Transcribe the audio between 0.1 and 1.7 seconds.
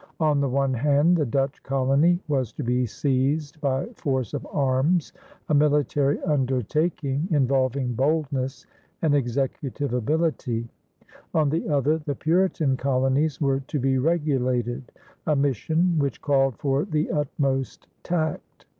On the one hand the Dutch